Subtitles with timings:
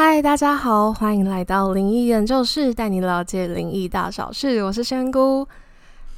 [0.00, 4.62] 嗨，大家好，欢迎来到灵异研究室，带你了解灵异大小事。
[4.62, 5.44] 我是仙姑，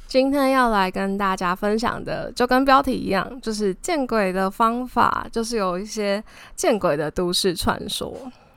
[0.07, 6.23] 今天要来跟大家分享的，就跟标题一样，就是见鬼的方法，就是有一些
[6.55, 8.15] 见鬼的都市传说。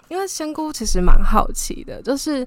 [0.09, 2.47] 因为仙姑其实蛮好奇的，就是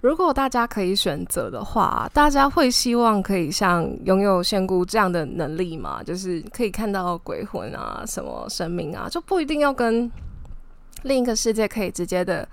[0.00, 6.02] 如果大家可以选择的话，大家会希望可以像拥有仙姑这样的能力吗？
[6.02, 10.10] 就是可以看到鬼魂啊，什么神明啊，就不一定要跟。
[11.02, 12.46] 另一个世界可以直接的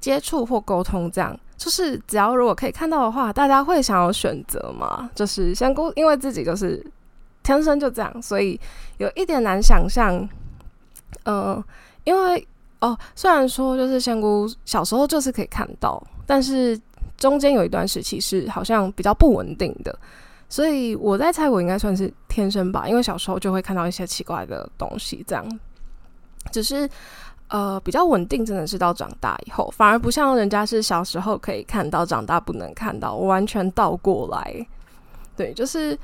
[0.00, 5.10] 接触或沟通，这样就是只要如果可以看到的话，大家会想要选择吗？
[5.14, 6.84] 就是仙姑，因为自己就是
[7.42, 8.58] 天生就这样，所以
[8.98, 10.28] 有一点难想象。
[11.24, 11.62] 嗯，
[12.04, 12.46] 因为
[12.80, 16.78] 哦，虽然说就是仙姑小时候就是可以看到，但是
[17.16, 19.98] 中间有一段时期是好像比较不稳定的，
[20.48, 25.60] 所以我在猜，我应该算是天生吧，因为小时候就会看到一些奇怪的东西，这样
[26.52, 26.88] 只是。
[27.48, 34.66] 呃，比较稳定，真的是到长大以后，反而不像人家是小时候可以看到，长大不能看到，我完全倒过来。
[35.36, 35.98] 对，就是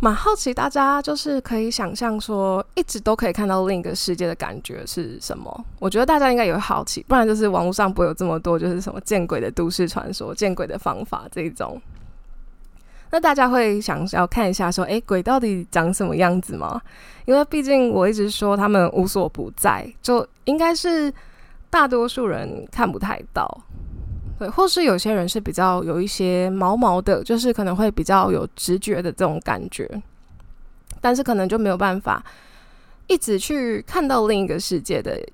[0.00, 5.64] 蛮好奇，大家就是可以想象说，一直都可以看到另一个世界的感觉是什么？
[5.78, 11.80] 我觉得大家应该也会好奇，不然就是网络上不会有这么多就是什么见鬼的都市传说、见鬼的方法这种。
[13.14, 16.82] 那大家会想要看一下，说，诶，鬼到底长什么样子吗？
[17.26, 21.14] 因为毕竟我一直说他们无所不在，就应该是
[21.70, 23.48] 大多数人看不太到，
[24.36, 29.88] 对，或是有些人是比较有一些毛毛的，就是可能会比较有直觉的这种感觉，
[31.00, 32.20] 但是可能就没有办法
[33.06, 35.24] 一直去看到另一个世界的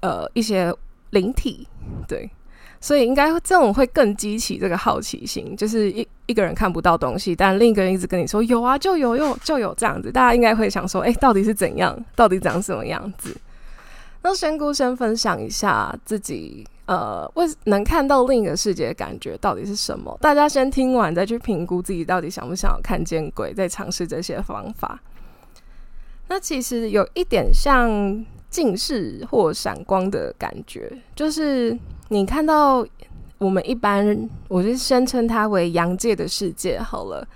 [0.00, 0.70] 呃一些
[1.08, 1.66] 灵体，
[2.06, 2.30] 对。
[2.84, 11.98] 所以应该这种会更激起这个好奇心，就是一一个人看不到东西，但另一个人一直跟你说有啊，就有，有就有这样子，大家应该会想说，哎，到底是怎样？
[12.14, 13.34] 到底长什么样子？
[14.20, 20.14] 那仙姑先分享一下自己呃，为能看到另一个世界的感觉到底是什么？
[20.20, 25.00] 大家先听完再去评估自己到底想不想要看见鬼，再尝试这些方法。
[26.28, 31.74] 那其实有一点像近视或闪光的感觉，就是。
[32.08, 32.86] 你看到
[33.38, 37.26] 我们一般，我就先称它为阳界的世界好了。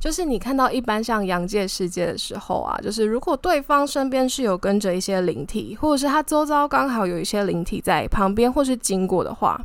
[0.00, 9.60] 就是你看到一般像阳界世界的时候啊，就是如果对方身边是有跟着一些灵体，或者是他周遭刚好有一些灵体在旁边或是经过的话，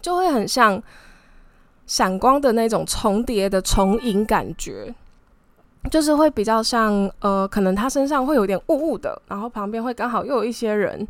[0.00, 0.82] 就会很像
[1.86, 4.94] 闪光的那种重叠的重影感觉，
[5.90, 11.06] 就是会比较像呃，可能他身上会有点雾雾的，然后旁边会刚好又有一些人，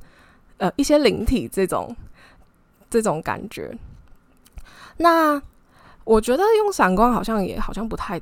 [0.56, 1.94] 呃，一些灵体这种。
[2.92, 3.74] 这种感觉，
[4.98, 5.40] 那
[6.04, 8.20] 我觉得用闪光好像也好像不太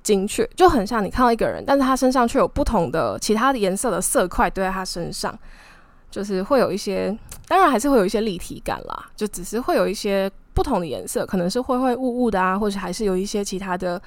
[0.00, 5.36] 精确，就很像你看到一个人，但是他身上却有不同的其他的颜色的色块堆在他身上，
[6.08, 7.18] 就是会有一些，
[7.48, 14.00] 当然还是会有一些立体感啦，就只是会有一些不同的颜色，可能是灰灰雾雾的啊，或者还是有一些其他的，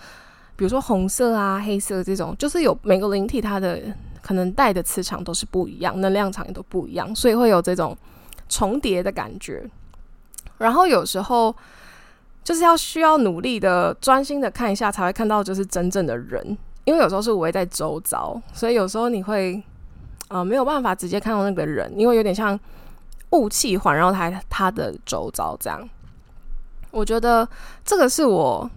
[0.56, 3.82] 比如说红色啊、黑色这种，就是有每个灵体它的
[4.22, 7.98] 可能带的磁场都是不一样，能量场也都不一样，所以会有这种。
[8.54, 9.68] 重叠的感觉，
[10.60, 11.56] 然后有时候
[12.44, 16.56] 就是要需要努力的、专心的看一下，才会看到就是真正的人。
[16.86, 19.60] 因为有时候是围在周遭，所以有时候你会
[20.28, 22.60] 呃没有办法直接看到那个人，因为有点像
[23.32, 25.90] 雾气环绕他他的周遭这样。
[26.92, 27.48] 我觉得
[27.84, 28.70] 这个是我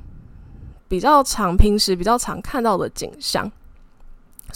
[0.88, 3.50] 比较常、平时比较常看到的景象。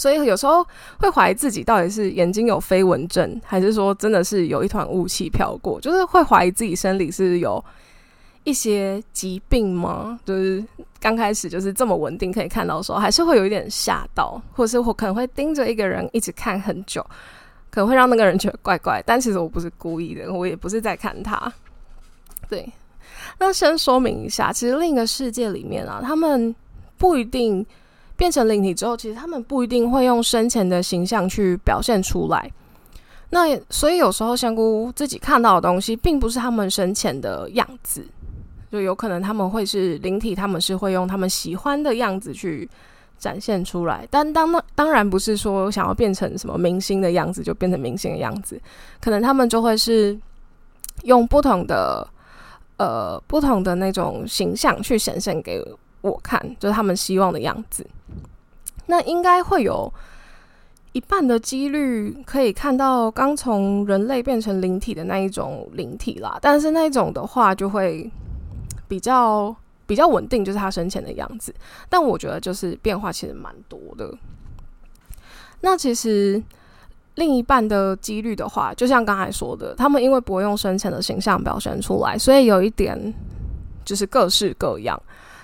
[0.01, 0.65] 所以有时候
[0.97, 7.63] 会怀疑自己到底是眼睛有飞蚊症，还是说真的是有一团雾气飘过，就是会怀疑自己生理是有
[8.43, 10.19] 一些疾病吗？
[10.25, 10.65] 就是
[10.99, 17.05] 刚开始就是这么稳定可以看到的时候，还是会有一点吓到，或是我可能会盯着一个人一直看很久，
[17.69, 19.03] 可能会让那个人觉得怪怪。
[19.05, 21.53] 但其实我不是故意的，我也不是在看他。
[22.49, 22.67] 对，
[23.37, 26.55] 那先说明一下，其实另一个世界里面啊，他们
[26.97, 27.63] 不一定。
[28.21, 32.51] 变成灵体之后，其实他们不一定会用生前的形象去表现出来。
[33.31, 38.05] 那所以有时候香菇自己看到的东西，并不是他们生前的样子，
[38.71, 42.69] 就有可能他们会是灵体，他们是会用他们喜欢的样子去
[43.17, 44.07] 展现出来。
[44.11, 48.61] 但当那当然不是说想要变成什么明星的样子就变成明星的样子，
[48.99, 50.15] 可能他们就会是
[51.05, 52.07] 用不同的
[52.77, 55.59] 呃不同的那种形象去显现给。
[56.01, 57.85] 我看就是他们希望的样子，
[58.87, 59.91] 那应该会有
[60.93, 66.37] 一半的几率可以看到刚从人类变成灵体的那一种灵体啦。
[66.41, 68.11] 但是那种的话就会
[68.87, 69.55] 比较
[69.85, 71.53] 比较稳定，就是他生前的样子。
[71.87, 74.13] 但我觉得就是变化其实蛮多的。
[75.61, 76.41] 那其实
[77.15, 83.13] 另一半的几率的话，就像刚才说的，他们因为不会用生前的形象表现出来，所以有一点
[83.85, 85.01] 就是各式各样。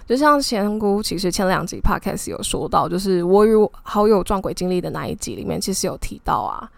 [0.07, 3.51] 就像仙姑，其实前两集 podcast 有说到，就是我与
[3.83, 6.69] 好友撞鬼经历的那一集里面，其实有提到啊，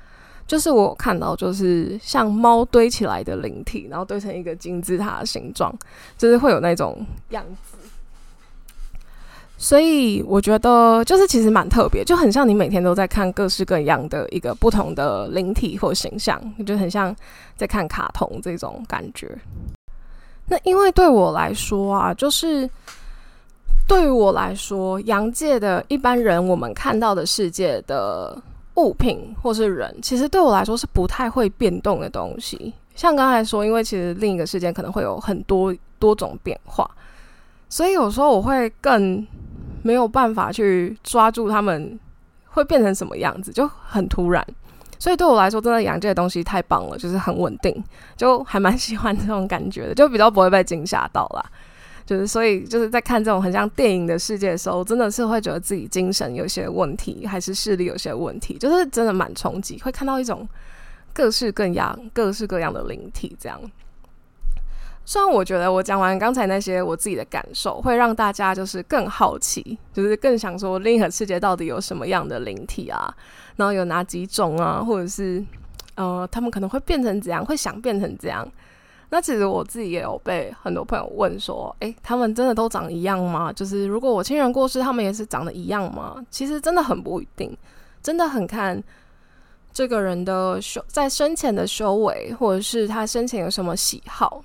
[0.48, 5.72] 就是我看到就是像猫堆起来的灵体，然后堆成一个金字塔的形状，
[6.18, 7.78] 就是会有那种样子。
[9.62, 17.16] 所以我觉得就是其实蛮特别，就很像你每天都在看各式各样的一个不同的灵体或形象，就很像
[17.58, 19.38] 在看卡通这种感觉。
[20.48, 22.68] 那因为对我来说啊，就是
[23.90, 28.40] 对于我来说，阳界的一般人我们看到的世界的
[28.76, 32.72] 物品或是人，其实对我来说是不太会变动的东西。
[32.94, 36.90] 像刚才说，因为其实另一个世界可能会有很多多种变化，
[37.68, 39.28] 所以有时候我会更。
[39.82, 41.98] 没有办法去抓住他们
[42.48, 44.46] 会变成什么样子，就很突然。
[45.00, 47.82] 所以对我来说，真的阳界的东西太棒了，就是很稳定，
[48.18, 51.46] 就还蛮喜欢这种感觉的，就比较不会被惊吓到啦。
[52.10, 60.50] 就是所以就是在看这种很像电影的世界的时候，真的是会觉得自己精神有些问题，还是视力有些问题，就是真的蛮冲击，会看到一种
[61.14, 63.62] 各式各样、各式各样的灵体这样。
[65.06, 73.16] 虽然我觉得我讲完刚才那些我自己的感受，会让大家就是更好奇，就是更想说另一个世界到底有什么样的灵体啊，
[73.58, 75.46] 然后有哪几种啊，或者是
[75.94, 78.52] 呃，他们可能会变成怎样，会想变成怎样。
[79.12, 83.52] 那其实我自己也有被很多朋友问说，诶，他们真的都长一样吗？
[83.52, 86.24] 就是如果我亲人过世，他们也是长得一样吗？
[86.30, 87.58] 其实真的很不一定，
[88.04, 88.82] 真的很看
[89.74, 94.44] 这个人的修在生前的修为，或者是他生前有什么喜好。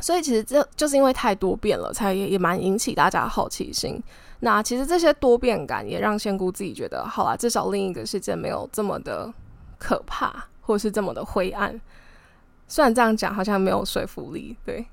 [0.00, 4.00] 所以其实这就是因为太多变了，才也也蛮引起大家好奇心。
[4.40, 9.32] 那其实这些多变感也让仙姑自己觉得，好啦，至少另一个世界没有这么的
[9.78, 11.80] 可怕，或是这么的灰暗。
[12.66, 14.84] 虽然这样讲好像没有说服力，对。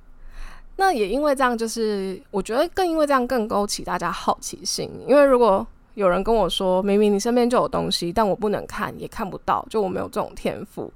[0.78, 4.90] 那也因为这样，就是我觉得更因为这样更勾起大家好奇心。
[5.08, 10.92] 因为如果有人跟我说，明明你身边就有东西，但我不能看，也看不到，就我没有这种天赋。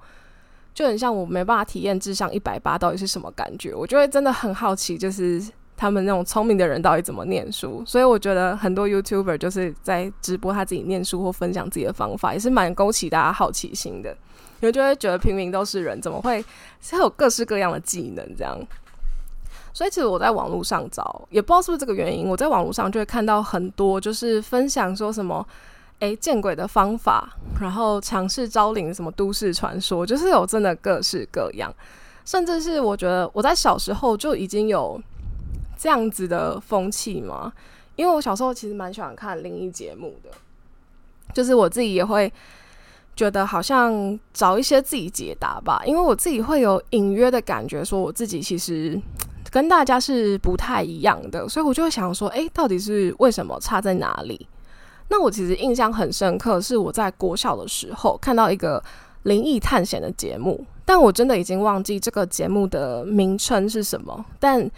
[0.74, 5.42] 就很像我没办法体验智商一百八到底是什么感觉，我就会真的很好奇，就是
[5.77, 7.83] 他们那种聪明的人到底怎么念书。
[7.86, 14.18] 所以我觉得很多 YouTuber 就是在直播他自己念书或分享自己的方法，也是蛮勾起大家好奇心的。
[14.61, 16.43] 因为就会觉得平民都是人，怎么会
[16.81, 18.57] 是有各式各样的技能这样？
[19.73, 25.45] 所以其实我在网络上找，也不知道是不是这个原因，我在网络上就会看到很多就是分享说什么。
[25.99, 31.73] 诶，见鬼的方法，然后尝试招领什么都市传说，就是有真的各式各样，
[32.25, 35.01] 甚至是我觉得我在小时候就已经有
[35.77, 37.51] 这样子的风气嘛。
[37.95, 40.29] 因为我小时候其实蛮喜欢看灵异节目的，
[41.33, 42.31] 就是我自己也会
[43.15, 49.00] 觉得好像找一些自己解答吧，因为我自己会有隐约的感觉，说我自己其实
[49.50, 54.47] 跟大家是不太一样的，所以我就会想说，诶，到底是为什么差在哪里？
[55.07, 58.83] 那我其实印象很深刻，是我在国小的时候看到一个
[59.23, 64.25] 灵异探险的节目，但我真的已经忘记这个节目的名称是什么。
[64.39, 64.69] 但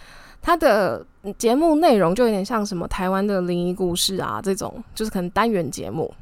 [0.41, 1.03] 它的
[1.37, 6.13] 节目内容就有点像什么台湾的灵异故事啊这种，就是可能单元节目。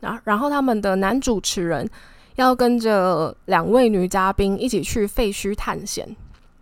[0.00, 1.88] 然然后他们的男主持人
[2.36, 6.16] 要跟着两位女嘉宾一起去废墟探险，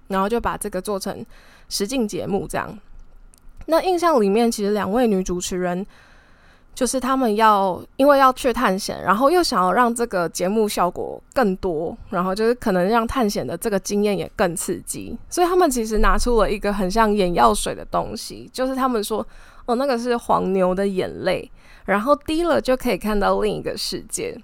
[0.09, 1.25] 然后就把这个做成
[1.69, 2.79] 实境节目这样。
[3.67, 5.87] 那印象里面，其实两位女主持人。
[6.75, 19.27] 就是他们要因为要去探险，然后又想要让这个节目效果更多，然后就是可能让探险的这个经验也更刺激，所以他们其实拿出了一个很像眼药水的东西，就是他们说
[19.67, 21.51] 哦那个是黄牛的眼泪，
[21.89, 24.39] 然后低了就可以看到另一个世界。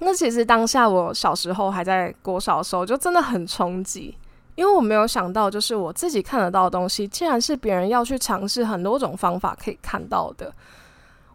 [0.00, 4.14] 那其实当下我小时候还在国小的时候，就真的很冲击，
[4.54, 10.52] 因为我没有想到，就是我自己看得到的东西，竟然是别人要去尝试很多种方法可以看到的。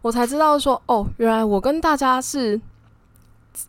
[0.02, 2.58] 我才知道说哦，原来我跟大家是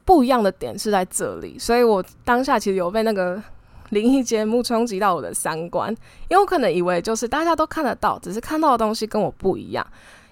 [0.05, 3.41] 不一样的点是在这里，所以我当下其实有被那个
[3.89, 5.91] 灵异节目冲击到我的三观，
[6.29, 9.85] 因为我可能以为就是大家都看得到，只是看到的东西跟我不一样，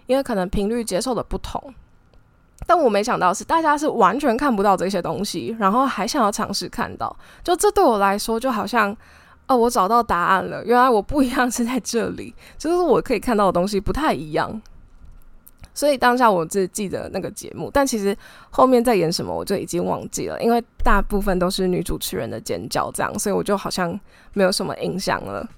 [0.05, 1.74] 因为可能频率接受的不同，
[2.65, 8.95] 但我没想到是大家是完全看不到这些东西，然后还想要尝试看到，就这对我来说就好像
[9.48, 14.62] 哦，我找到答案了，原来我不一样是在这里，就是我可以看到的东西不太一样。
[15.75, 18.15] 所以当下我只记得那个节目，但其实
[18.51, 24.00] 后面在演什么我就已经忘记了，因为大部分都是女主持人的尖叫这样，所以我就好像
[24.33, 25.50] 没有什么印象了。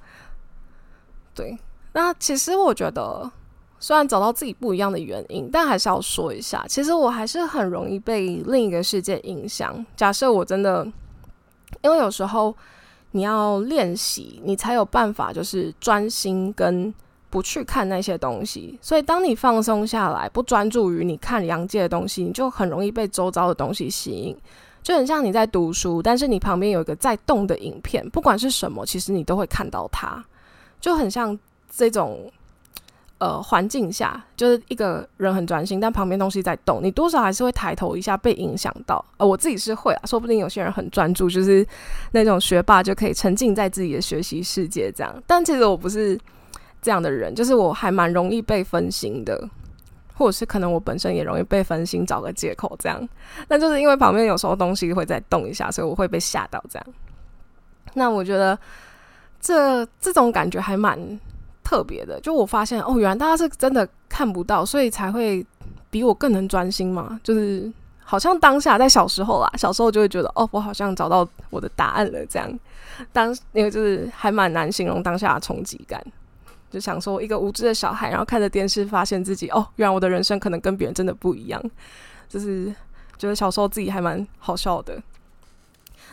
[1.34, 1.58] 对，
[1.92, 3.30] 那其实我觉得
[3.78, 9.86] 虽然找到自己不一样的原因，但还是要说一下，其实我还是很容易被另一个世界影响。
[9.96, 10.84] 假设我真的，
[11.84, 12.56] 因为有时候
[13.12, 16.92] 你要练习，你才有办法就是专心跟
[17.30, 18.80] 不去看那些东西。
[18.82, 24.36] 所以当你放松下来，不专注于你看阳界的东西，你就很容易被周遭的东西吸引。
[24.82, 30.24] 就很像你在读书，但是你旁边有一个在动的影片，不管是什么，其实你都会看到它，
[30.80, 31.38] 就很像
[31.70, 32.32] 这种。
[33.18, 39.04] 呃，环境下就是一个人很专心，但旁边东西在动，你多少还是会抬头一下，被影响到。
[39.16, 41.66] 呃，我自己是会啊，说不定有些人很专注，就是
[42.12, 45.16] 那种学霸就可以沉浸在自己的学习世界这样。
[45.26, 46.20] 但其实我不是
[46.82, 49.50] 这样的人，就是我还蛮容易被分心的，
[50.14, 53.08] 或者是可能我本身也容易被分心，找个借口这样。
[53.48, 56.86] 那就是因为旁边有时候东西会再动一下，所以我会被吓到这样。
[57.94, 58.60] 那我觉得
[59.40, 61.00] 这这种感觉还蛮。
[61.66, 65.44] 特别的，就我发现哦，原来大家是真的看不到，所以才会
[65.90, 67.20] 比我更能专心嘛。
[67.24, 72.60] 就是好像当下在小时候啦，小时候就会觉得哦，我好像找到我的答案了这样。
[73.12, 76.00] 当那个就是还蛮难形容当下的冲击感，
[76.70, 81.60] 就想说一个无知的小孩，然后看着电视，发现自己哦，原来我的人生可能跟别人真的不一样。
[82.30, 82.74] 就是
[83.18, 85.02] 觉得小时候自己还蛮好笑的。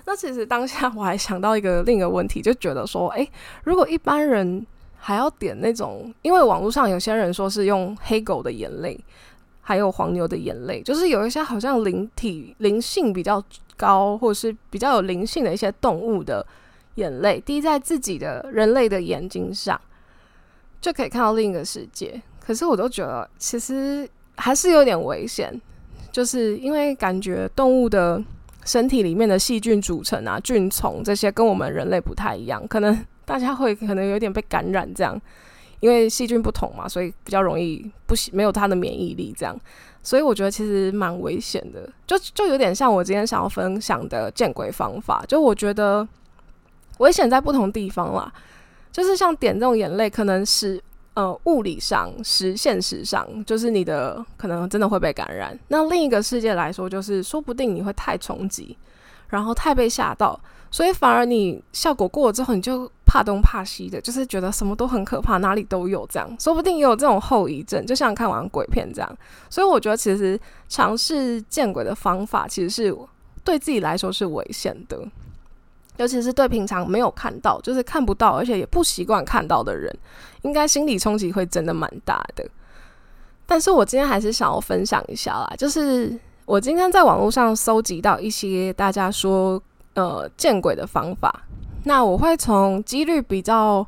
[0.07, 3.31] 那其实当下我还想到一个另一个问题，就觉得说，诶，
[3.65, 4.67] 如果一般人。
[5.05, 8.97] 还要点那种，因为网络上有些人说是用黑狗的眼泪，
[9.61, 13.43] 还有黄牛的眼泪，就是有一些好像灵体灵性比较
[13.77, 16.47] 高，或者是比较有灵性的一些动物的
[16.95, 19.79] 眼泪滴在自己的人类的眼睛上，
[20.81, 22.23] 就可以看到另一个世界。
[22.39, 25.61] 可是我都觉得其实还是有点危险，
[26.13, 28.23] 就是因为感觉动物的
[28.65, 33.05] 身体里面的细菌组成啊、菌虫这些跟我们人类不太一样，可能。
[33.25, 35.21] 大家会可能有点被感染，这样，
[35.81, 39.59] 因为细菌不同嘛，所以比较容易不没有它的免疫力，这样，
[40.03, 46.07] 所以我觉得其实蛮危险的，就就有点像我今天想要分享的见鬼方法，就我觉得
[46.99, 48.33] 危险在不同地方啦，
[48.91, 50.83] 就是像点这种眼泪，可能是
[51.15, 58.77] 呃物理上是现实上，就是你的可能真的会被感染，那另一个世界来说，就是说不定你会太冲击，
[59.29, 60.39] 然后太被吓到。
[60.71, 69.19] 所以反而你效果过了之后，你就怕东怕西的，就是觉得什么都很可怕，哪里都有这样，说不定也有这种后遗症，就像看完鬼片这样。
[69.51, 72.97] 所以我觉得其实尝试见鬼的方法，其实是
[73.45, 74.99] 对自己来说是危险的，
[75.99, 79.95] 尤其是对平常没有看到，就是看不到，而且也不习惯看到的人，
[80.41, 82.49] 应该心理冲击会真的蛮大的。
[83.45, 89.63] 但是我今天还是想要分享一下啦，就是我今天在网络上搜集到一些大家说。
[89.95, 91.45] 呃，见鬼的方法，
[91.85, 93.87] 那我会从几率比较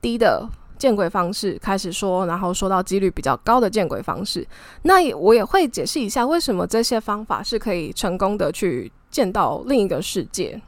[0.00, 4.46] 低的见鬼方式开始说，然后说到几率比较高的见鬼方式。
[4.82, 10.60] 那也我也会解释一下为什么这些方法是可以成功的去见到另一个世界。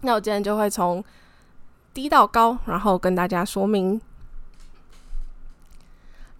[0.00, 1.02] 那我今天就会从
[1.92, 4.00] 低到高，然后跟大家说明。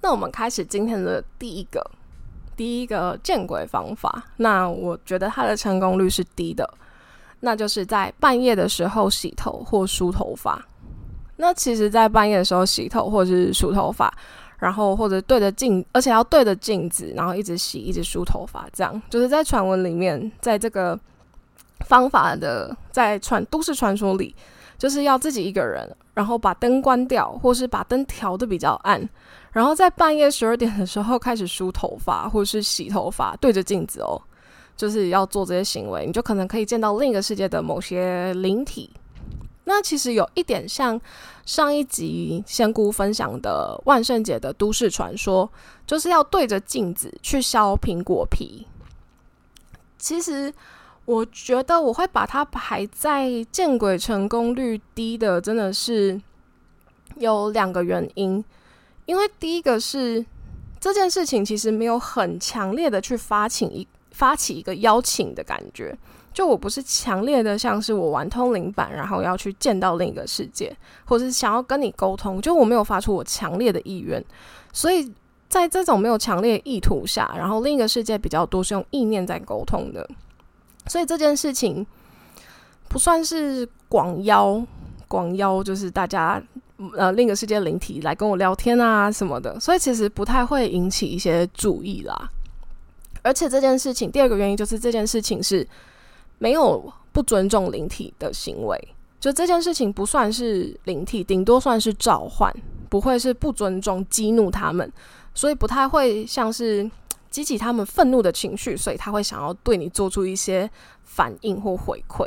[0.00, 1.84] 那我们开始今天的第一个
[2.56, 4.24] 第一个见鬼方法。
[4.36, 6.68] 那我觉得它的成功率是低的。
[7.40, 10.64] 那就是在半夜的时候洗头或梳头发。
[11.36, 14.12] 那其实，在半夜的时候洗头或者是梳头发，
[14.58, 20.98] 然后或者对着镜，而且要对着镜子，然后一直洗，一直梳头发，这样就是在传闻里面，在这个
[21.86, 24.34] 方法的在传都市传说里，
[24.76, 29.08] 就是要自己一个人，然后把灯关掉，或是把灯调的比较暗，
[29.52, 34.20] 然后在半夜十二点的时候开始梳头发或是洗头发，对着镜子哦。
[34.78, 38.88] 就是要做这些行为，你就可能可以见到另一个世界的某些灵体。
[39.64, 40.98] 那其实有一点像
[41.44, 45.50] 上一集仙姑分享的万圣节的都市传说，
[45.84, 48.66] 就是要对着镜子去削苹果皮。
[49.98, 50.54] 其实
[51.04, 56.18] 我觉得我会把它排在见鬼成功率低的，真的是
[57.16, 58.42] 有两个原因。
[59.06, 60.24] 因为第一个是
[60.78, 63.88] 这件事情其实没有很强烈的去发起一。
[64.18, 65.96] 发起一个邀请的感觉，
[66.34, 74.22] 就我不是强烈的，像是我玩通灵版，然后要去见到另一个世界，或者是想要跟你沟通，就我没有发出我强烈的意愿，
[74.72, 75.08] 所以
[75.48, 80.04] 在这种没有强烈意图下，然后另一个世界比较多是用意念在沟通的，
[80.88, 81.86] 所以这件事情
[82.88, 84.60] 不算是广邀，
[85.06, 86.42] 广邀就是大家
[86.96, 92.28] 呃另一个世界灵体来跟我聊天啊什么的，所以其实不太会引起一些注意啦。
[93.22, 95.66] 而且这件事情，第二个原因就是这件事情是
[96.38, 102.54] 没有不尊重灵体的行为，就这件事情不算是灵体，顶多算是召唤，
[102.88, 104.90] 不会是不尊重、激怒他们。
[105.34, 106.90] 所以不太会像是
[107.30, 110.68] 激起他们愤怒的情绪，所以他会想要对你做出一些
[111.04, 112.26] 反应或回馈。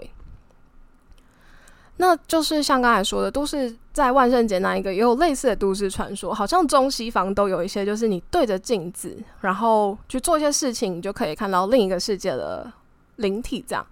[2.01, 12.73] 那就是像刚才说的，都是在万圣节那一个也有类似的都市传说，好像中西方都有一些，就是你对着镜子，然后去做一些事情，你就可以看到另一个世界的
[13.17, 13.85] 灵体这样。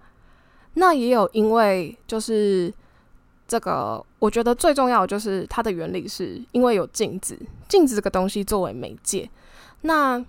[0.74, 2.74] 那也有因为就是
[3.46, 7.38] 这个，我觉得最重要的就是它的原理是因为有镜子，
[7.68, 9.30] 镜子这个东西作为媒介，
[9.82, 10.20] 那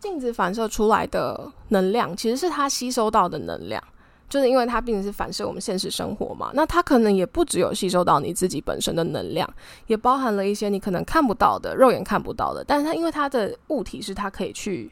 [0.00, 3.80] 镜子反射出来的能量其实是它吸收到的能量。
[4.28, 9.48] 就是因为它毕竟是反射我们现实生活嘛，那它可能也不只有吸收到你自己本身的能量，
[9.86, 12.62] 也包含了一些你可能看不到的、肉眼看不到的。
[12.62, 14.90] 但是它因为它的物体是它可以去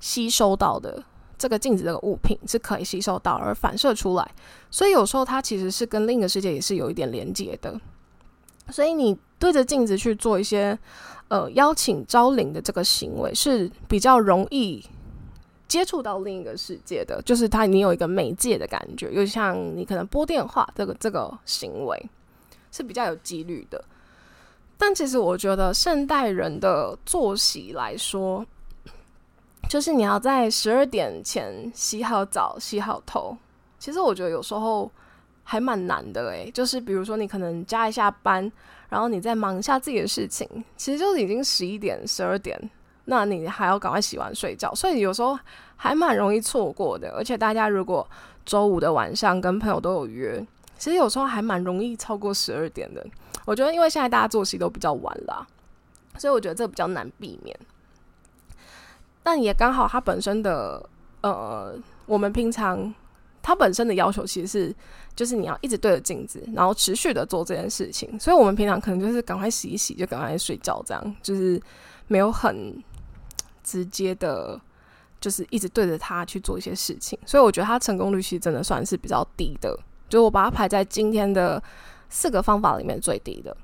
[0.00, 1.02] 吸收到的，
[1.36, 4.30] 这个镜子这个物品是可以吸收到而反射出来，
[4.70, 7.78] 所以有时候它其实是跟另一个世界也是有一点连接的。
[8.70, 10.78] 所以你对着镜子去做一些
[11.28, 14.82] 呃邀请招灵的这个行为是比较容易。
[15.68, 22.10] 接触到另一个世界的，就是他，你有一个媒介的感觉，又像你可能拨电话这个这个行为
[22.72, 23.84] 是比较有几率的。
[24.78, 28.46] 但其实我觉得现代人的作息来说，
[29.68, 33.36] 就是你要在十二点前洗好澡、洗好头，
[33.78, 34.90] 其实我觉得有时候
[35.42, 38.50] 还蛮难的诶，就是比如说你可能加一下班，
[38.88, 42.58] 然后你再忙一下自己的事情，其实就已经十一点、十二点。
[43.10, 45.38] 那你还要赶快洗完睡觉，所以有时候
[45.76, 47.10] 还蛮容易错过的。
[47.16, 48.06] 而且大家如果
[48.44, 50.46] 周五的晚上跟朋友都有约，
[50.76, 53.04] 其实有时候还蛮容易超过十二点的。
[53.46, 55.46] 我觉得因为现在大家作息都比较晚啦，
[56.18, 57.58] 所以我觉得这比较难避免。
[59.22, 60.86] 但也刚好，它本身的
[61.22, 61.74] 呃，
[62.04, 62.94] 我们平常
[63.40, 64.76] 它本身的要求其实是，
[65.16, 68.20] 就是你要一直对着镜子，然后持续的做这件事情。
[68.20, 71.58] 所以我们平常可能就是赶快洗一洗，就赶快睡觉，这样就是
[72.06, 72.76] 没有很。
[73.68, 74.58] 直接的，
[75.20, 81.62] 就是一直对着它去做一些事情，所以我觉得它成功率其实真的算是比较低的，就我把它排在今天的
[82.08, 83.54] 四个方法里面最低的。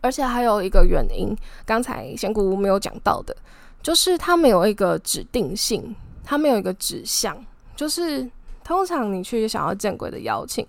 [0.00, 3.34] 而且还有一个原因，刚才仙姑没有讲到的，
[3.82, 8.30] 就是它没有一个指定性，它没有一个指向，就是
[8.62, 10.64] 通常你去想要见鬼的邀请。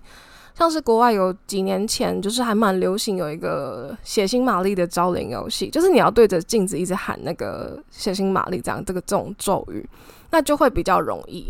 [0.60, 9.88] 像是国外有几年前，就是还蛮流行有一个血腥玛丽的招灵游戏，就是你要对着镜子一直喊那个血腥玛丽这样这个这种咒语，
[10.32, 11.46] 那就会比较容易，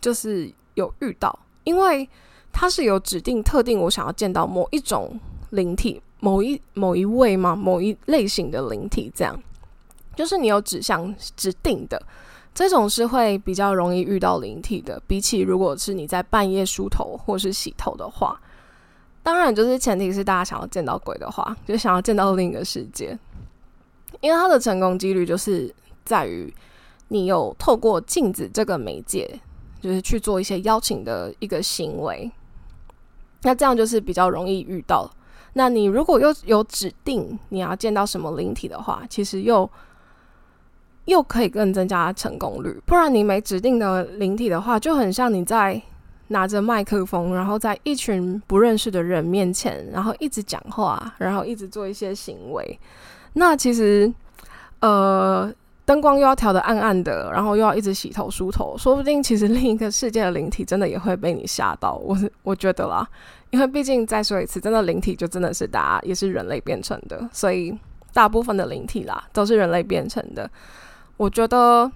[0.00, 2.08] 就是有遇到，因为
[2.50, 5.20] 它是有指定特定我想要见到某一种
[5.50, 7.54] 灵体，某一某一位吗？
[7.54, 9.38] 某一类型的灵体这样，
[10.16, 12.02] 就是你有指向指定的。
[12.54, 18.40] 这种是会比较容易遇到灵体的，比起如果是你在半夜梳头或是洗头的话，
[19.24, 23.18] 当然就是前提是大家想要见到鬼的话，就想要见到另一个世界，
[24.20, 26.54] 因为它的成功几率就是在于
[27.08, 29.40] 你有透过镜子这个媒介，
[29.80, 32.30] 就是去做一些邀请的一个行为，
[33.42, 35.10] 那这样就是比较容易遇到。
[35.54, 39.68] 那你如果又有指定你要见到什么灵体的话，其实又。
[41.06, 45.80] 又可以更增加成功率，不然你没指定的灵体的话，就很像你在
[46.28, 52.78] 拿着麦克风，然后在一群不认识的人面前，然后一直讲话，然后一直做一些行为。
[53.34, 54.10] 那其实，
[54.80, 55.52] 呃，
[55.84, 61.96] 灯光又要调的暗暗的，然后又要一直洗头梳头，说不定其实另一个世界的灵体真的也会被你吓到。
[61.96, 63.06] 我我觉得啦，
[63.50, 67.78] 因为毕竟再说一次，真的灵体就真的是大家也是人类变成的，所以
[68.14, 70.50] 大部分的灵体啦都是人类变成的。
[71.16, 71.90] 我觉得，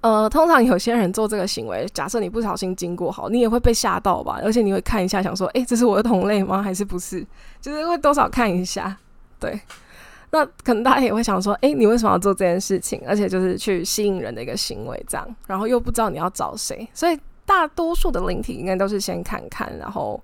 [0.00, 4.40] 呃，通常有些人做这个行为，假设你不小心经过，好，你也会被吓到吧？
[4.42, 6.62] 而且你会看一下，想说，诶，这是我的同类吗？
[6.62, 7.26] 还是不是？
[7.60, 8.96] 就是会多少看一下，
[9.40, 9.60] 对。
[10.30, 13.02] 那可能大家也会想说，诶，你为什么要做这件事情？
[13.06, 20.18] 而且就是去吸引人的一个行为，这样，然后又不知道你要找谁，所以大多数的灵体应该都是先看看，然后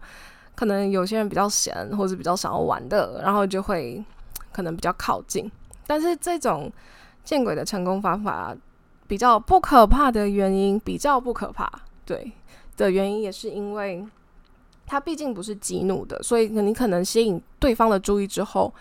[0.54, 4.02] 可能有些人比较闲，或者比较想要玩的，然后就会
[4.50, 5.50] 可能比较靠近。
[5.86, 6.72] 但是这种。
[7.28, 8.56] 见鬼的成功方法
[9.06, 11.70] 比较不可怕的原因，比较不可怕，
[12.06, 12.32] 对
[12.74, 14.02] 的原因也是因为
[14.86, 18.72] 他毕竟不是激怒的，所以你可能吸引对方的注意之后，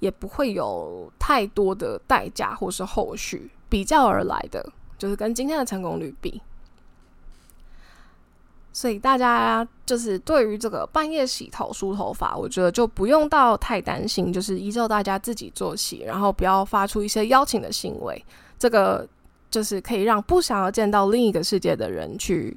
[0.00, 6.38] 也不会有太多的代价或是后续比较而来的，就是跟今天的成功率比。
[8.78, 18.24] 所以大家就是对于这个半夜洗头梳头发，我觉得就不用到太担心，就是依照大家自己作息，然后不要发出一些邀请的行为，
[18.56, 19.04] 这个
[19.50, 22.56] 就是可以让不想要见到另一个世界的人去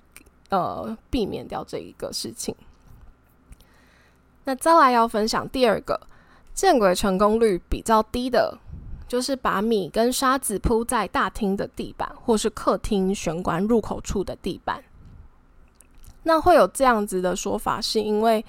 [0.49, 2.55] 呃避免掉这一个事情。
[4.43, 5.99] 那再来要分享第二个
[6.53, 8.55] 见鬼成功率比较低的，
[9.07, 14.83] 就是把米跟沙子铺在大厅的地板，或是客厅玄关入口处的地板。
[16.23, 18.45] 那会有这样子的说法，是因为，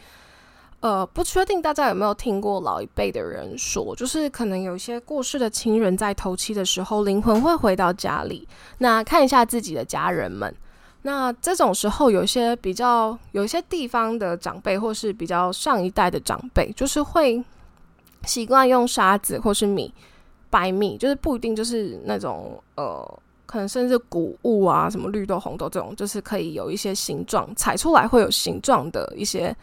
[0.80, 8.46] 呃，不确定大家有没有听过老一辈的人说，就是可能有一些过世的亲人在头七的时候，灵魂会回到家里，
[8.78, 10.54] 那看一下自己的家人们。
[11.02, 17.42] 那这种时候，有些比较有一些地方的长辈，或是比较上一代的长辈，就是会
[18.24, 19.92] 习惯用沙子或是米、
[20.50, 23.18] 白米，就是不一定就是那种呃。
[23.52, 29.54] 可能甚至谷物啊，什么绿豆、红豆这种，就是可以有一些形状，踩出来会有形状的一些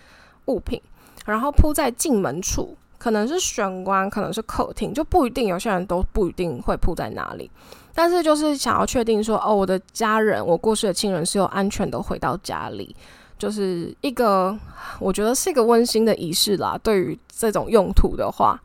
[0.45, 0.79] 物品，
[1.25, 5.47] 然后铺在进门处，可能是玄关，可能是客厅，就不一定。
[5.47, 7.49] 有些人都不一定会铺在哪里，
[7.95, 12.95] 但是就是想要确定说，哦，我的家人，我过世的亲人是有安全的回到家里，
[13.39, 14.55] 就是一个
[14.99, 16.79] 我觉得是一个温馨的仪式啦。
[16.83, 18.61] 对于这种用途的话。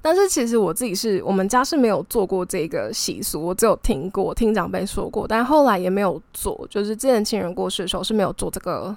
[0.00, 8.94] 但是其实我自己是我们家是没有做过这个习俗，我只有听过听长辈说过，但后来也没有做，就是之前亲人过世的时候是没有做这个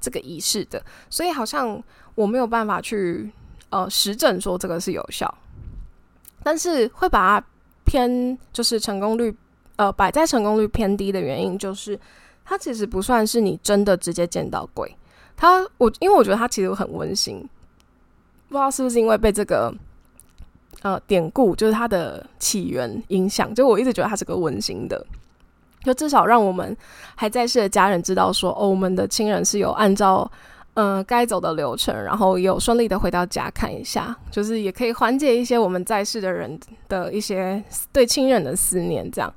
[0.00, 0.80] 这个仪式的，
[1.10, 1.82] 所以好像
[2.14, 3.30] 我没有办法去
[3.70, 5.32] 呃实证说这个是有效，
[6.42, 7.46] 但是会把它
[7.84, 9.34] 偏就是成功率
[9.76, 11.98] 呃摆在成功率偏低的原因，就是
[12.44, 14.96] 它其实不算是你真的直接见到鬼，
[15.36, 17.40] 它我因为我觉得它其实很温馨，
[18.48, 19.74] 不知道是不是因为被这个。
[20.82, 25.04] 呃，典故就是它的起源影响，就我一直觉得它是个温馨的，
[25.84, 26.76] 就至少让我们
[27.14, 30.28] 还在世的家人知道说，哦，我们的亲人是有按照
[30.74, 39.32] 嗯该走的流程，然后有顺利的回到家看一下，就是也可以缓解一些我们在世的人的一些对亲人的思念，这样。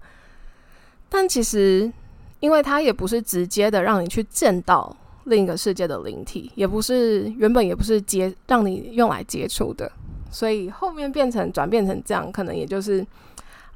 [1.08, 1.92] 但其实，
[2.40, 9.92] 因为它也不是直接的让你去见到另一个世界的灵体，也不是原本也不是接让你用来接触的。
[10.36, 13.08] 所以后面变成转变成这样，可能也就是，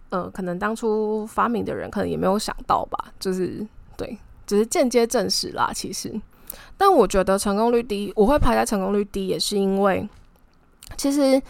[0.10, 5.72] 呃，可能当初发明的人可能也没有想到吧，就是对，只是间接证实啦。
[5.74, 6.14] 其实，
[6.76, 10.06] 但我觉得成功率低，我会排在成功率低，也是因为
[10.98, 11.42] 其实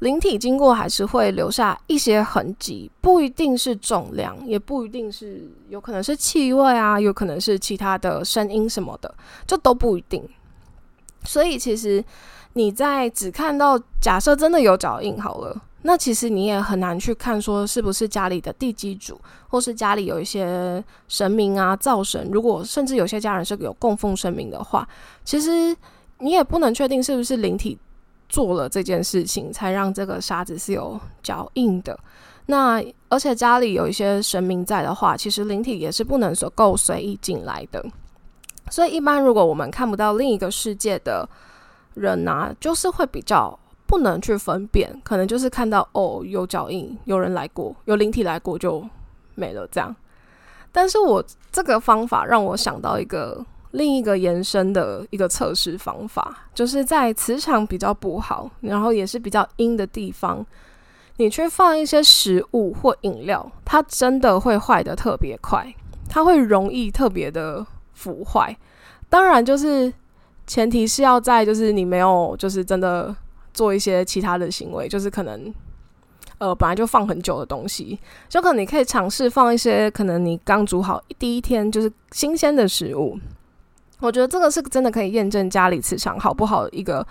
[0.00, 9.14] 灵体经过还是会留下一些痕迹，不一定是重量，也不一定是，有可能是气味啊，有可能是其他的声音什么的，
[9.46, 10.28] 就都不一定。
[11.22, 12.04] 所以其实。
[12.56, 22.30] 你在只看到假设真的有脚印好了，那其实你也很难去看说是不是家里的地基主，或是家里有一些神明啊灶神。
[22.32, 24.88] 如果甚至有些家人是有供奉神明的话，
[25.22, 25.76] 其实
[26.20, 27.78] 你也不能确定是不是灵体
[28.26, 31.98] 做了这件事情才让这个沙子是有脚印的。
[32.46, 37.84] 那而且家里有一些神明在的话，其实灵体也是不能说够随意进来的。
[38.70, 41.28] 所以一般如果我们看不到另一个世界的。
[41.96, 48.86] 人呐，就是会比较不能去分辨，可能就是看到哦有脚印，有人来过，有灵体来过就
[49.34, 49.96] 没了这样。
[50.70, 60.44] 但是我这个方法让我想到一个另一个延伸的一个测试方法，就是在磁场比较不好，然后也是比较阴的地方，
[61.16, 65.74] 你去放一些食物或饮料，它真的会坏的特别快，
[66.10, 68.54] 它会容易特别的腐坏。
[69.08, 69.90] 当然就是。
[70.46, 73.14] 前提是要在，就是你没有，就是真的
[73.52, 75.52] 做一些其他的行为，就是可能，
[76.38, 83.18] 呃，本来就放很久的东西，就可能你可以尝试放一些可能你刚煮好第一天就是新鲜的食物。
[83.98, 87.04] 我觉得这个是真的可以验证家里磁场好不好一个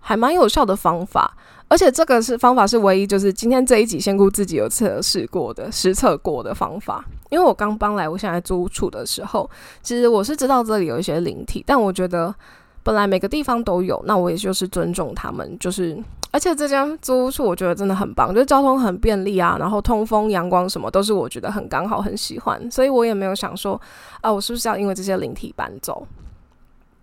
[0.00, 1.36] 还蛮有效的方法，
[1.68, 7.04] 而且这个是方法是唯一就是今天这一集仙姑自己有测试过的实测过的方法。
[7.28, 9.48] 因为我刚搬来我现在租处的时候，
[9.80, 12.34] 其实我是知道这里有一些灵体，但我觉得。
[12.82, 15.96] 本来每个地方都有，那我也就是尊重他们，就是
[16.30, 23.80] 而且这间租屋处我觉得真的很棒，就是交通很便利啊，然后通风、阳光什么都是我觉得很刚好，很喜欢，所以我也没有想说
[24.20, 26.06] 啊，我是不是要因为这些灵体搬走？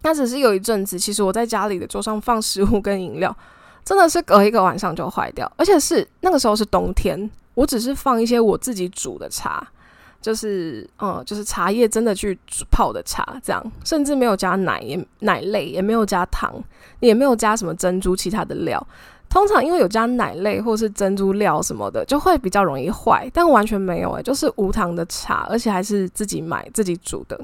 [0.03, 3.35] 那只是有一阵子，其实我在家里的桌上放食物跟饮料，
[3.83, 9.67] 真的是隔一个晚上就坏掉，而且是那个时候是冬天，我只是放一些我自己煮的茶。
[10.27, 12.37] 就是，嗯，就是茶叶真的去
[12.69, 16.53] 泡的茶，这样，甚至没有加奶，也奶类也没有加糖，
[16.99, 18.85] 也没有加什么珍珠其他的料。
[19.29, 27.39] 通常因为有加奶类或是珍珠料什么的，就会比较容易坏，但完全没有诶，就是无糖的茶，而且还是自己买自己煮的，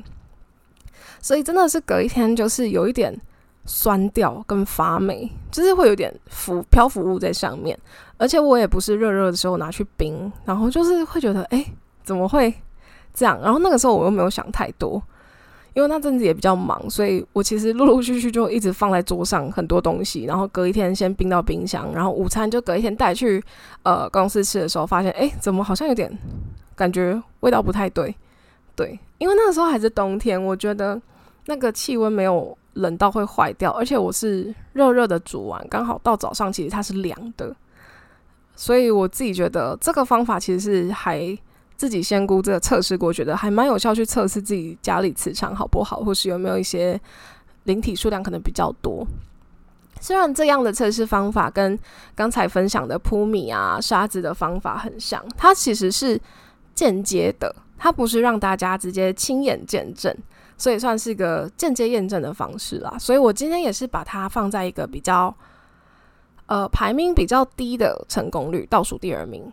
[1.22, 3.18] 所以真的是隔一天就是有一点
[3.64, 7.80] 酸掉跟发霉，就是会有点浮漂浮物在上面，
[8.18, 11.66] 而且我也不是热热的时候拿去冰，然后就是会觉得，哎，
[12.04, 12.54] 怎么会？
[13.14, 15.02] 这样，然后那个时候我又没有想太多，
[15.74, 23.44] 因为那阵子也比较忙，所以我其实陆陆续续就一直放在桌上很多东西，然后隔一天先冰到冰箱，然后午餐就隔一天带去
[23.84, 26.12] 呃公司吃的时候，发现哎，怎么好像有点
[26.76, 28.16] 感觉味道不太对，
[28.76, 31.00] 对，因为那个时候还是冬天，我觉得
[31.46, 37.56] 那个气温没有冷到会坏掉，而且我是热热的煮完，刚好到早上其实它是凉的，
[38.56, 41.38] 所以我自己觉得这个方法其实是还。
[41.84, 46.98] 自己先估这个测试过，觉得还蛮有效，去测试自己家里磁场好不好，或是有没有一些
[47.66, 49.06] 灵体数量可能比较多。
[50.00, 51.78] 虽然这样的测试方法跟
[52.16, 56.18] 刚才分享的铺米啊、沙子的方法很像，它其实是
[56.74, 60.16] 间接的，它不是让大家直接亲眼见证，
[60.58, 62.96] 所以算是一个间接验证的方式啦。
[62.98, 65.36] 所以我今天也是把它放在一个比较
[66.46, 69.52] 呃排名比较低的成功率，倒数第二名。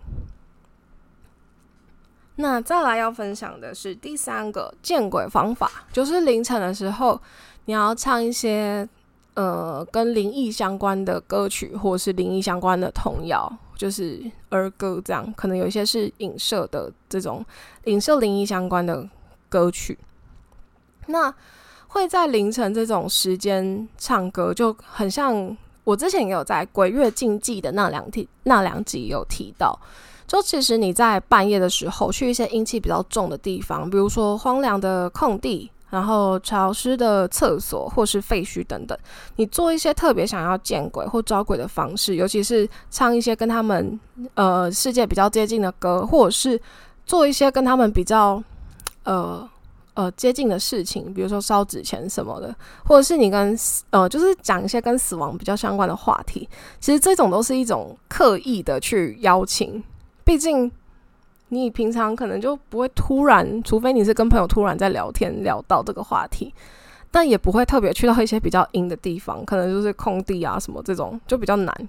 [2.41, 7.21] 那再来要分享的是第三个见鬼方法，就是凌晨的时候，
[7.67, 8.89] 你要唱一些
[9.35, 15.31] 呃跟灵异相关的歌曲，或是灵异相关的童谣，就是儿歌这样。
[15.35, 17.45] 可能有一些是影射的这种
[17.85, 19.07] 影射灵异相关的
[19.51, 19.99] 歌曲。
[21.09, 21.33] 那
[21.89, 29.79] 会在凌晨这种时间唱歌，就很像我之前也有在鬼月禁忌的那两题那两集有提到。
[30.31, 38.97] 就其实你在半夜的时候去一些阴气比较重的地方，比如说荒凉的空地，然后潮湿的厕所或是废墟等等，
[39.35, 43.99] 你做一些特别想要见鬼或招鬼的方式，尤其是唱一些跟他们
[44.35, 46.61] 呃世界比较接近的歌，或者是
[47.05, 48.41] 做一些跟他们比较
[49.03, 49.51] 呃
[49.95, 53.59] 呃接近的事情，比如说烧纸钱什么的，或者是你跟
[53.91, 59.83] 呃就是讲一些跟死亡比较相关的话题，其实这种都是一种刻意的去邀请。
[60.31, 60.71] 毕竟，
[61.49, 66.55] 你平常可能就不会突然，除非你是跟朋友突然在聊天聊到这个话题，
[67.11, 71.89] 但也不会特别去到一些比较阴的地方，可能就是空地啊什么这种就比较难。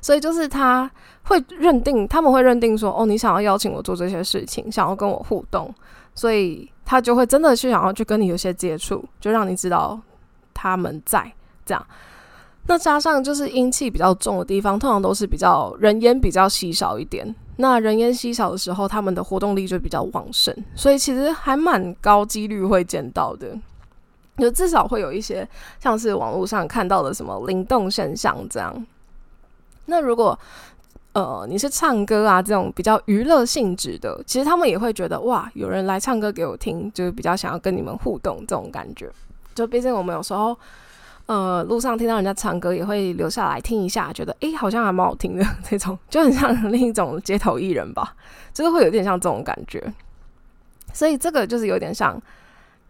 [0.00, 0.88] 所以就是他
[1.24, 5.74] 会认定，他们会认定说，哦，你想要邀请我做这些事情，想要跟我互动，
[6.14, 10.00] 所以他就会真的去想要去跟你有些接触，就让你知道
[10.54, 11.32] 他们在
[11.66, 11.84] 这样。
[12.66, 17.34] 那加上就是阴气比较重的地方，通常都是比较人烟比较稀少一点。
[17.56, 23.48] 那人烟稀少的时候，他们的活动力就比较旺盛，所以其实还蛮高几率会见到的。
[24.38, 25.46] 就至少会有一些
[25.78, 28.86] 像是网络上看到的什么灵动现象这样。
[29.84, 30.36] 那如果
[31.12, 39.08] 呃你是唱歌啊这种比较娱乐性质的，其实他们也会觉得哇，有人来唱歌给我听，就是比较想要跟你们互动这种感觉。
[39.54, 40.56] 就毕竟我们有时候。
[41.26, 48.14] 呃，路上听到人家唱歌也会留下来听一下，觉得诶好像还蛮好听的这种，就很像另一种街头艺人吧，
[48.52, 49.82] 就是会有点像这种感觉。
[50.92, 52.20] 所以这个就是有点像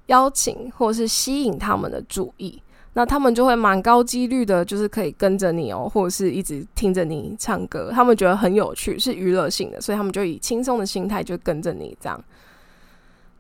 [0.07, 2.61] 邀请或是吸引他们的注意，
[2.94, 12.23] 那他们就会蛮高几率的，就是可以跟着你哦，或者是一直听着你唱歌，他们觉得很有趣，是娱乐性的，所以他们就以轻松的心态就跟着你这样。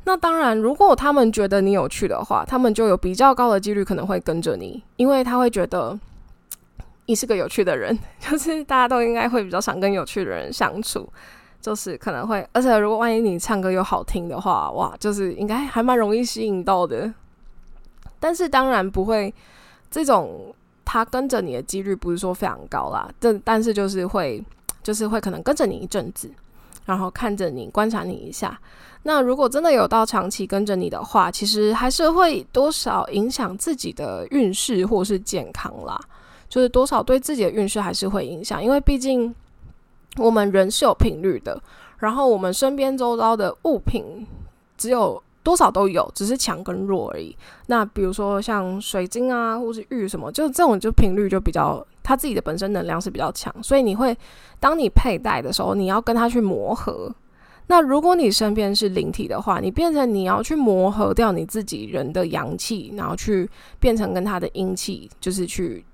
[0.04, 5.98] 那当然，如果他们觉得你有趣的话，他们就有比较高的几率可能会跟着你，因为他会觉得
[7.06, 11.08] 你是个有趣的人， 就是大家都应该会比较想跟有趣的人相处，
[11.60, 17.12] 就是可能会，而且如果万一你唱歌又好听的话，哇，就是应该还蛮容易吸引到的。
[18.20, 19.32] 但是当然不会，
[19.90, 24.44] 这种他跟着你的几率不是说非常高啦，但但是就是会，
[24.82, 26.30] 就是会可能跟着你一阵子。
[26.86, 28.60] 然后看着你，观察你一下。
[29.04, 35.96] 那如果真的有到长期跟着你的话，其实还是会多少影响自己的运势或是健康啦。
[36.48, 39.32] 就是多少对自己的运势还是会影响，因为毕竟
[40.16, 41.62] 我们人是有频率的。
[41.98, 44.26] 然后我们身边周遭的物品
[44.76, 45.22] 只有。
[45.44, 47.36] 多少都有，只是强跟弱而已。
[47.66, 54.16] 那比如说像水晶啊，或是玉什么，就这种就频率就比较，它自己的本身能量是比较强，所以你会
[54.58, 57.14] 当你佩戴的时候，你要跟它去磨合。
[57.66, 63.48] 那如果你身边是灵体的话，你变成你要去磨合掉你自己人的阳气，然后去
[63.80, 65.84] 变成跟它的阴气，就是去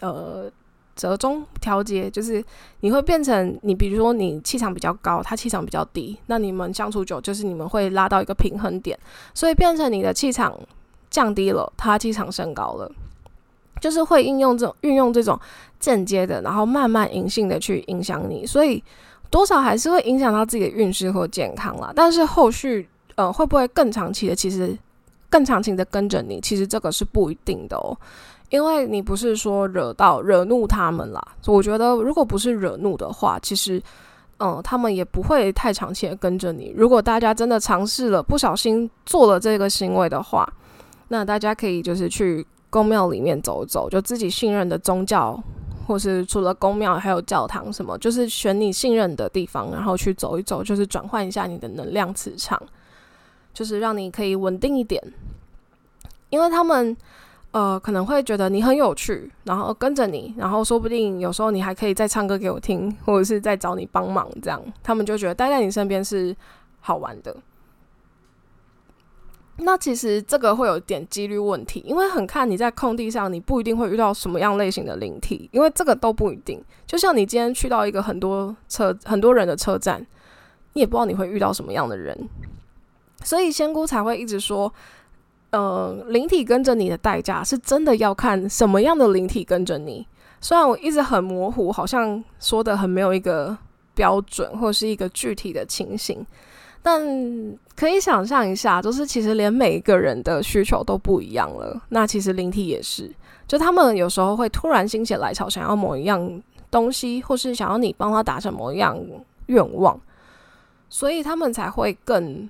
[0.00, 0.50] 呃。
[0.98, 2.44] 折中调节就是
[2.80, 8.98] 你会变成你，比如说你气场比较高，他气场比较低，那你们相处久，就是你们会拉到一个平衡点，
[9.32, 10.58] 所以变成你的气场
[11.08, 12.90] 降低了，他气场升高了，
[13.80, 15.38] 就是会应用这种运用这种
[15.78, 18.82] 间接的，然后慢慢隐性的去影响你，所以
[19.30, 21.92] 多少还是会影响到自己的运势或健康啦。
[21.94, 24.76] 但是后续呃会不会更长期的，其实
[25.28, 27.96] 更长期的跟着你，其实这个是不一定的哦。
[28.50, 33.82] 因为你不是说惹到惹怒他们啦，我觉得如果不是惹怒的话，其实
[34.38, 36.72] 嗯，他们也不会太长期的跟着你。
[36.74, 40.50] 如果大家真的尝试了，不小心做了这个行为的话，
[41.08, 45.38] 那大家可以就是去宫庙里面走走，就自己信任的宗教，
[45.88, 52.62] 或是除了宫庙还有教堂什么，就是选你信任的地方，然后去走一走，就是转换一下你的能量磁场，
[53.54, 55.02] 就是让你可以稳定一点。
[56.28, 56.94] 因为他们。
[57.50, 66.36] 呃，可能会觉得你很有趣，然后跟着你，然后说不定有时候你还可以再唱歌给我听，或者是再找你帮忙，这样他们就觉得待在你身边是
[66.80, 67.34] 好玩的。
[69.58, 76.62] 那其实这个会有点几率问题，因为很看你在空地上，你不一定会遇到什么样类型的灵体，因为这个都不一定。
[76.86, 80.04] 就像你今天去到一个很多车很多人的车站，
[80.72, 82.28] 你也不知道你会遇到什么样的人，
[83.22, 84.72] 所以仙姑才会一直说。
[85.50, 90.06] 呃，灵体跟着你的代价是真的要看什么样的灵体跟着你。
[90.42, 93.56] 虽然我一直很模糊，好像说的很没有一个
[93.94, 96.22] 标准或是一个具体的情形，
[96.82, 97.02] 但
[97.76, 101.80] 可以想象一下，就是其实连每一个人的需求都不一样了。
[101.90, 103.10] 那其实灵体也是，
[103.46, 108.98] 就他们有时候会突然心血来潮，想要某一样东西，或是想要你帮他达成某一样
[109.46, 110.00] 愿望，
[110.88, 112.48] 所以他们才会更，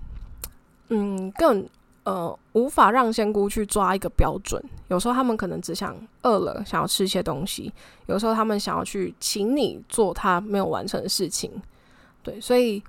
[0.89, 1.69] 嗯，更。
[2.05, 4.63] 呃，无法让仙姑去抓一个标准。
[4.89, 7.71] 有时候他们可能只想饿了，想要吃一些东西；
[8.07, 11.53] 有时候他们想要去请你做他没有完成的事情。
[12.23, 12.83] 对，所以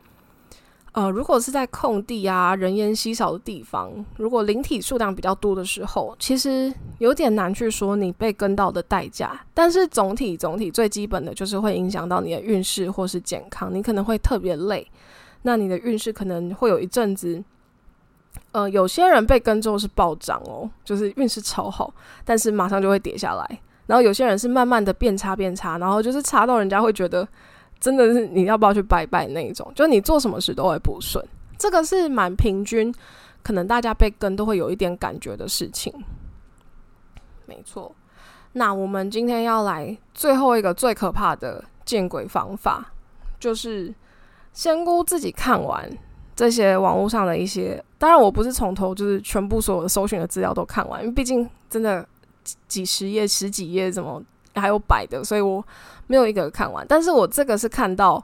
[0.93, 9.39] 呃，如果是在空地啊、人烟稀少的地方，如果灵体数量比较多的时候，其实有点难去说你被跟到的代价。
[9.53, 14.85] 但是总体总体最基本的就是会影响到你的运势或是健康，你可能会特别累，
[15.43, 17.43] 那你的运势可能会有一阵子。
[18.51, 21.93] 呃，有些人被跟之后是暴涨哦，就是运势超好，
[22.25, 23.59] 但是马上就会跌下来。
[23.85, 27.27] 然后有些人是慢慢的变差变差，然后就是差到人家会觉得
[27.79, 31.23] 真的是你要不要去拜拜那一种，就你做什么事都会不顺。
[31.57, 32.93] 这个是蛮平均，
[33.43, 35.93] 可能大家被跟都会有一点感觉的事情。
[37.45, 37.93] 没错，
[38.53, 42.91] 那我们今天要来最后一个最可怕的见鬼方法，
[43.39, 43.93] 就是
[44.53, 45.89] 仙姑自己看完。
[46.35, 52.07] 这些网络上的一些，当然我不是从头就是全部所有的搜寻的资料都看完，因为毕竟真的
[52.65, 54.23] 几十页、十几页，怎么
[54.55, 55.63] 还有摆的，所以我
[56.07, 56.85] 没有一个看完。
[56.87, 58.23] 但是我这个是看到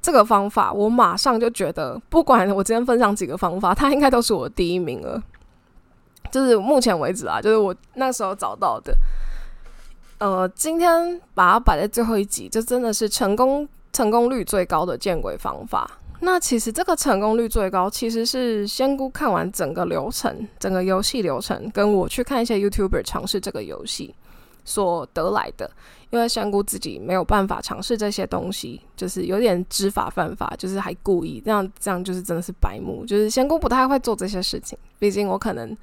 [0.00, 5.22] 这个方法，我马上就觉得，不管我今天分享几个方法，它应该都是我第一名了。
[6.30, 8.92] 就是目前为止啊，就是我那时候找到的。
[10.18, 15.90] 呃，今天把它摆在最后一集，就真的是成功成功率最高的见鬼方法。
[16.20, 24.14] 那其实这个成功率最高，其实是仙姑看完整个流程，整个游戏流程，跟我去看一些 YouTuber 尝试这个游戏
[24.64, 25.70] 所得来的。
[26.10, 33.04] 因为仙姑自己没有办法尝试这些东西，就是有点知法犯法，就是还故意这样，这样就是真的是白目。
[33.04, 35.76] 就是仙姑不太会做这些事情，毕竟我可能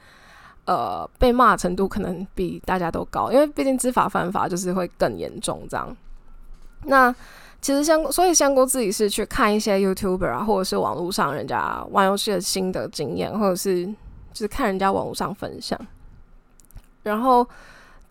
[0.63, 5.97] 呃被骂程度可能比大家都高，因为毕竟知法犯法就是会更严重这样。
[6.85, 7.13] 那
[7.59, 15.77] 其实香，所以香菇自己是去看一些 YouTuber 啊，或者是网络上人家玩游戏的心得经验，或者是就是看人家网络上分享。
[17.03, 17.45] 然后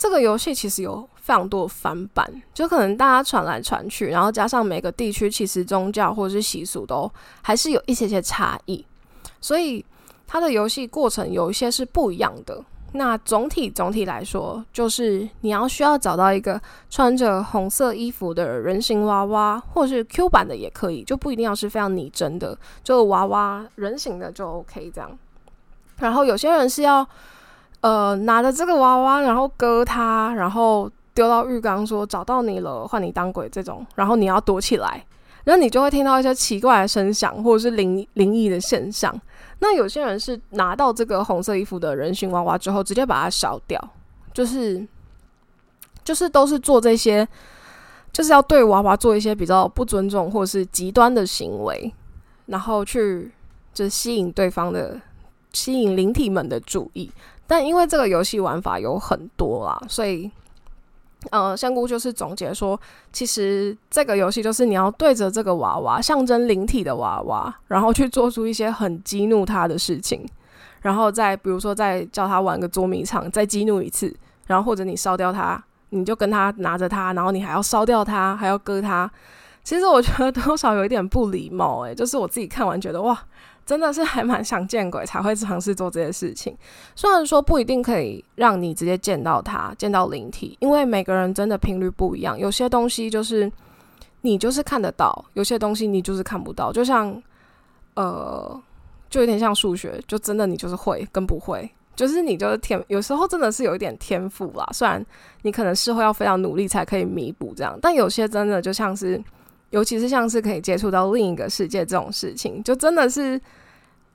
[0.01, 8.83] 这个游戏其实有非常多翻版，就可能大家传来传去，然后加上每个地区其实宗教或者是习俗都还是有一些些差异，
[9.43, 9.85] 所以
[10.27, 12.65] 它的游戏过程有一些是不一样的。
[12.93, 16.59] 那总体总体来说，就是你要需要找到一个
[16.89, 25.19] 穿着红色衣服的人形娃娃，或是 Q 版的也可以，就不一定要是非常拟真的，就娃娃人形的就 OK 这样。
[25.99, 27.07] 然后有些人是要
[27.81, 35.05] 呃拿着这个娃娃，然后割它，然后丢到浴缸，说找到你了，换你当鬼这种，然后你要躲起来，
[35.45, 39.19] 然后你就会听到一些奇怪的声响，或者是灵灵异的现象。
[39.61, 43.79] 那有些人是拿到这个红色衣服的人形娃娃之后，直接把它烧掉，
[44.33, 44.87] 就是
[46.03, 47.27] 就是都是做这些，
[48.13, 51.93] 就是要对娃娃做一些比较不尊重或者是极端的行为，
[52.47, 53.31] 然后去
[53.75, 54.99] 就吸引对方的
[55.53, 57.11] 吸引灵体们的注意。
[57.51, 60.31] 但因为这个游戏玩法有很多啦，所以。
[61.31, 62.81] 呃，香菇就是总结说，
[63.13, 70.25] 其实这个游戏就是你要对着这个娃娃，象征灵体的娃娃，然后去做出一些很激怒他的事情，
[70.81, 79.11] 然后再比如说再叫他玩个捉迷藏，再激怒一次，然后或者你烧掉他，你就跟他拿着他，然后你还要烧掉他，还要割他。
[79.63, 83.19] 其实我觉得多少有一点不礼貌，诶，就是我自己看完觉得哇。
[83.71, 86.57] 真的是还蛮想见鬼才会尝试做这些事情。
[86.97, 92.37] 虽然说不一定可以让你直接见到他、见到灵体，因为每个人真的频率不一样。
[92.37, 93.49] 有些东西就是
[94.23, 97.23] 你就是看得到，有些东西你就是看不到，就像
[97.95, 98.61] 呃，
[99.09, 104.69] 就有点像数学，就真的你就是会跟不会，就是你就是天，有时候真的是有一点天赋啦。
[104.73, 105.01] 虽然
[105.43, 109.23] 你可能事后要非常努力才可以弥补这样，但有些真的就像是，
[109.71, 113.41] 尤其是像是可以接触到另一个世界这种事情，就真的是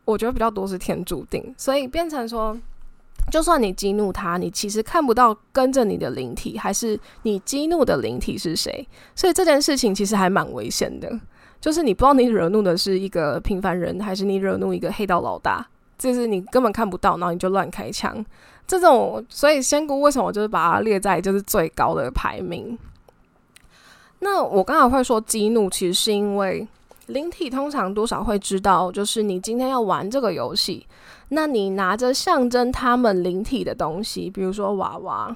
[0.05, 2.57] 我觉得比较多是天注定，所以变成说。
[3.31, 8.87] 就算你激怒他，你其实看不到跟着你的灵体，还是你激怒的灵体是谁？
[9.15, 11.11] 所以这件事情其实还蛮危险的。
[11.59, 15.65] 就是你不知道你惹怒的是一个平凡人，还是你惹怒一个黑道老大，
[15.97, 18.23] 就是你根本看不到，然后你就乱开枪。
[18.67, 22.77] 这种，所以仙姑为什么就是把它列在就是最高的排名？
[24.19, 26.67] 那我刚才会说激怒，其实是因为
[27.07, 30.85] 灵体通常多少会知道，就是你今天要玩这个游戏。
[31.29, 35.35] 那你拿着象征他们灵体的东西，比如说娃娃，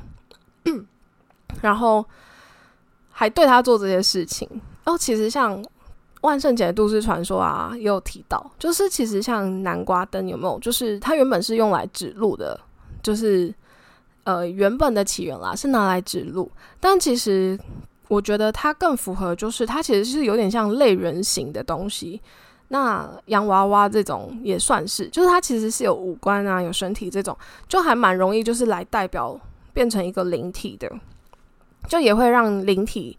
[1.62, 2.06] 然后
[3.12, 4.48] 还对他做这些事情。
[4.86, 5.64] 哦，其实像
[6.22, 10.60] 万圣节都市传说啊，也有提到，就是其实像南瓜灯有没有？
[10.60, 12.60] 就是它原本是用来指路的，
[13.02, 13.54] 就是
[14.26, 16.52] 呃原本的起源啦，是拿来指路。
[16.80, 17.60] 但其实
[18.10, 22.20] 我觉得它更符合，就是它其实是有点像类人形的东西。
[22.70, 27.38] 那洋娃娃这种也算是，就是它其实是有五官啊，有身体这种，
[27.68, 29.39] 就还蛮容易，就是来代表
[29.74, 30.91] 变成一个灵体的，
[31.88, 33.16] 就也会让灵体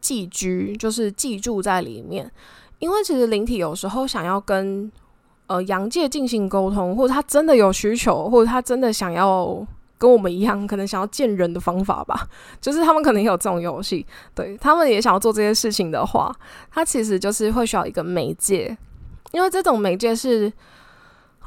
[0.00, 2.30] 寄居，就是寄住在里面。
[2.78, 4.90] 因为其实灵体有时候想要跟
[5.48, 9.66] 呃阳界进行沟通，或者他真的有需求，或者他真的想要。
[10.04, 12.28] 跟我们一样，可能想要见人的方法吧，
[12.60, 16.30] 就是他们可能也有这种游戏，对他们也想要做这些事情的话，
[16.70, 18.76] 它其实就是会需要一个媒介，
[19.32, 20.52] 因为这种媒介是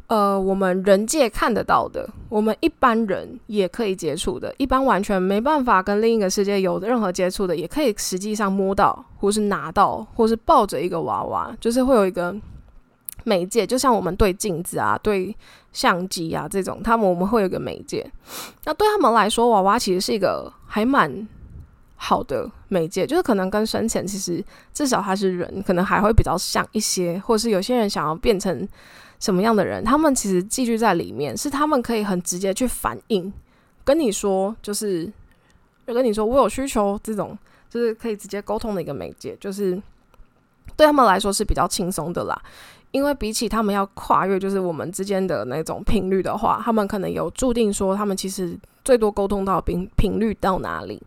[0.08, 12.36] 呃我们人界看得到的，我们一般人也可以接触的，一般完全没办法跟另一个世界有任何接触的，也可以实际上摸到，或是拿到，或是抱着一个娃娃，就是会有一个。
[13.28, 15.36] 媒介就像我们对镜子啊、对
[15.74, 18.10] 相机啊这种，他们我们会有个媒介。
[18.64, 21.28] 那对他们来说，娃娃其实是一个还蛮
[21.98, 24.42] 好的媒介，就是可能跟生前其实
[24.74, 28.66] 至少他是人，可能还会比较像一些，或是有些人想要变成
[29.20, 33.34] 什么样的人，他们其实寄居在里面，是他们可以很直接去反应，
[33.84, 35.12] 跟你说，就是
[35.86, 37.38] 就跟你说我有需求，这种
[37.70, 39.72] 就是可以直接沟通的一个媒介，就是
[40.76, 42.42] 对他们来说是比较轻松的啦。
[42.92, 51.02] 因为比起他们要跨越，就是我们之间的那种频率的话，他们可能有注定说，他们其实最多沟通到频频率到哪里，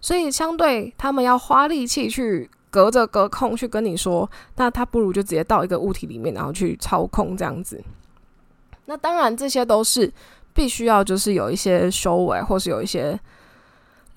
[0.00, 7.82] 所以相对他们要花力气去隔着隔空去跟你说，那他不如就直接到一个物体里面，然后去操控这样子。
[8.86, 10.12] 那当然这些都是
[10.54, 13.18] 必须要就是有一些修为，或是有一些。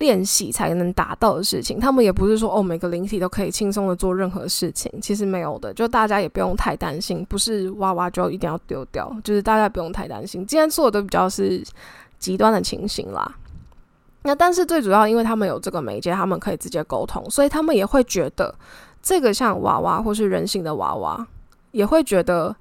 [0.00, 10.44] 练习才能达到的事情，他们也不是说哦，每个灵体都可以轻松的做任何事情，其实没有的，就大家也不用太担心，不是娃娃就一定要丢掉，就是大家不用太担心。
[10.46, 11.62] 今天做的比较是
[12.18, 13.30] 极端的情形啦。
[14.22, 18.54] 那但是最主要，因为他们有这个媒介，他们可以直接沟通，所以他们也会觉得
[19.02, 21.26] 这个像娃娃或是人形的娃娃，
[21.72, 22.56] 也会觉得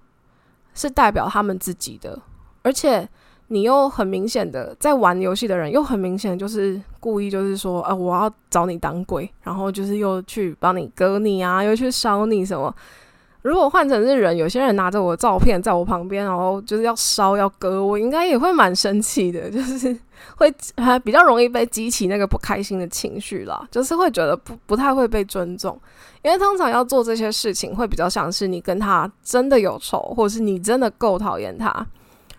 [0.73, 2.21] 是代表他们自己的，
[2.63, 3.07] 而且。
[3.51, 12.73] 你又很明显的在玩游戏的人，又很明显就是故意就是说，啊，我要找你当鬼，然后就是又去帮你割你啊，又去烧你什么。
[13.41, 19.97] 如果换成是人，有些人拿着我的照片在我旁边，然后就是要烧要割我，应该也会蛮生气的，就是
[20.35, 25.75] 会还比较容易被激起那个不开心的情绪啦，就是会觉得不不太会被尊重，
[26.21, 31.83] 因为通常要做这些事情，会比较像是你跟他真的有仇，或者是你真的够讨厌他，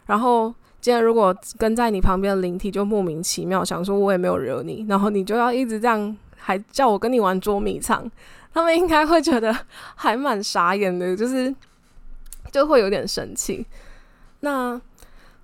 [0.07, 0.55] 然后。
[0.81, 8.11] 今天如果跟在你旁边的灵体就莫名其妙想说我也没有惹你，然后你就要一直这样，还叫我跟你玩捉迷藏，
[8.55, 9.55] 他们应该会觉得
[9.95, 11.55] 还蛮傻眼的，就是
[12.51, 13.66] 就会有点生气。
[14.41, 14.81] 那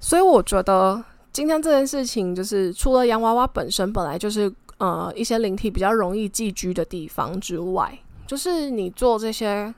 [0.01, 9.75] 所以我觉得今天这件事情，就是除了洋娃娃本身本来就是呃一些灵体比较容易寄居的地方之外，就是你做这些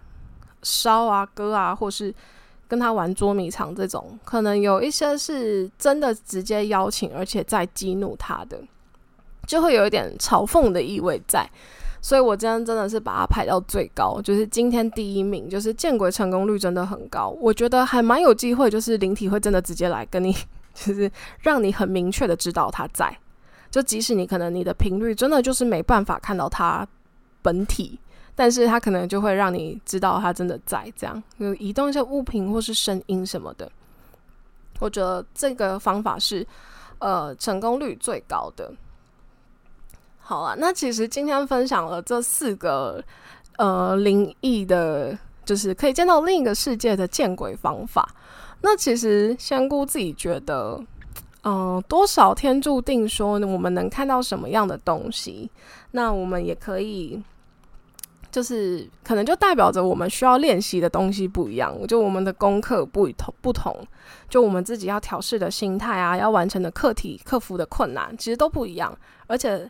[0.62, 2.14] 烧啊、割啊，或是。
[2.68, 8.60] 跟他玩捉迷藏这种，可能有一些是真的直接邀请，而且在激怒他的，
[9.46, 11.48] 就会有一点嘲讽的意味在。
[12.00, 17.30] 所以我今天真的是把它排到最高，就是今天第一名，就是见鬼成功率真的很高。
[17.40, 20.32] 我觉得还蛮有机会，就是灵体会真的直接来跟你，
[20.74, 21.10] 就是
[21.40, 23.18] 让你很明确的知道他在，
[23.70, 26.86] 就即使你可能你的频率真的就是没办法看到他
[27.42, 27.98] 本体。
[28.39, 33.68] 但是它可能就会让你知道它真的在这样，就移动一些物品或是声音什么的。
[34.78, 36.47] 我觉得这个方法是
[37.01, 38.72] 呃成功率最高的。
[40.20, 43.03] 好了，那其实今天分享了这四个
[43.57, 48.09] 呃灵异的，就是可以见到另一个世界的见鬼方法。
[48.61, 50.80] 那其实仙姑自己觉得，
[51.43, 55.51] 嗯，多少天注定说我们能看到什么样的东西，
[55.91, 57.20] 那我们也可以。
[58.39, 63.76] 就是可能就代表着我们需要练习的东西不一样，就我们的功课不同不同，
[64.28, 68.97] 就我们自己要调试的心态啊，要完成的课题、克服的困难，其实都不一样。
[69.26, 69.68] 而且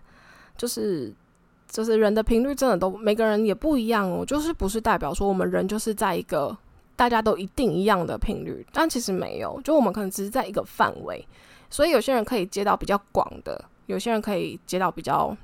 [0.55, 1.11] 就是
[1.67, 6.55] 就是人的频率真的都每个人也不一样哦，就是不是代表说我们人就是在一个
[6.95, 11.27] 大家都一定一样的频率，但其实没有，就我们可能只是在一个范围，
[11.71, 15.35] 所以有些人可以接到比较广的，有些人可以接到比较。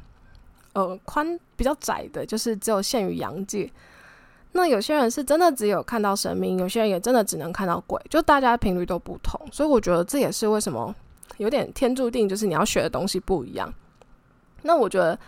[0.75, 3.69] 呃，宽比较窄的，就是只有限于阳界。
[4.53, 9.41] 那有些人是真的只有看到神明，有些人也真的只能看到鬼，就大家频率都不同。
[9.51, 10.95] 所以我觉得这也是为什么
[11.39, 13.73] 有点天注定，就是你要学的东西不一样。
[14.63, 15.19] 那我觉得，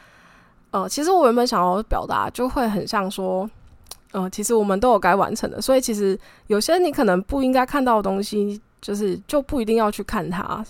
[0.70, 3.50] 呃，其实我原本想要表达，就会很像说，
[4.12, 5.60] 呃，其实我们都有该完成的。
[5.60, 10.64] 所以其实有些你可能不应该看到的东西，就是就不一定要去看它。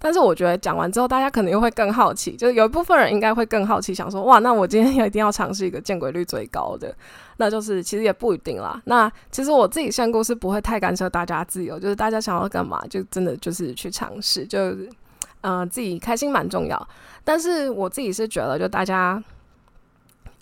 [0.00, 6.94] 但是我觉得讲完之后，大家可能又会更好奇，就是有一部分人应该会更好奇，想说哇，那我今天也一定要尝试一个见鬼率最高的，
[7.38, 8.80] 那就是其实也不一定啦。
[8.84, 14.72] 那其实我自己香菇是不会太干涉大家自由，就是大家想要干嘛，就真的就是去尝试，就
[15.40, 16.88] 呃自己开心蛮重要。
[17.24, 19.20] 但是我自己是觉得，就大家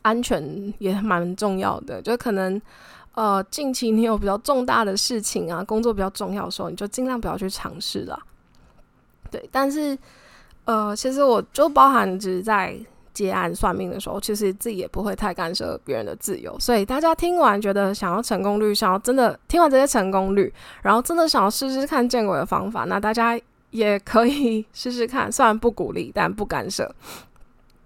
[0.02, 2.60] 安全也蛮重要的，就可能
[3.14, 8.18] 呃近期你有比较重大的事情啊，工作比较重要的时候，你就尽量不要去尝试了。
[9.30, 9.96] 对，但是，
[10.64, 12.76] 呃，其实我就包含只是在
[13.12, 16.54] 接案算命的时候，其实自己也不会太干涉别人的自由。
[16.58, 20.52] 所以大家听完觉得想要成功率，想要真的听完这些成功率，
[20.82, 23.38] 然后真的想要试试看见鬼的方法，那大家
[23.70, 25.32] 也可以 试试看。
[25.32, 26.94] 虽然不鼓励，但不干涉。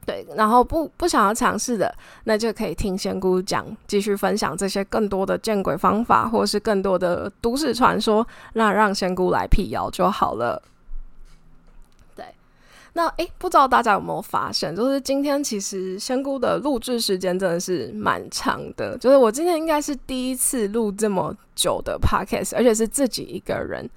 [0.07, 10.61] 对，然后不不想要尝试的，那就可以听仙姑讲，继续分享这些更多的见鬼方法，或是更多的都市传说，那让仙姑来辟谣就好了。
[12.93, 18.99] 那诶，不知道大家有没有发现，就是今天其实仙姑的录制时间真的是蛮长的。
[18.99, 23.89] 就是我今天应该是第一次录这么久的 podcast，而且是自己一个人。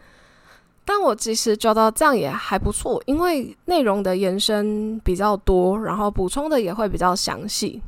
[0.86, 7.82] 但我其实觉得这样也还不错，因为内容的延伸比较多，然后补充的也会比较详细。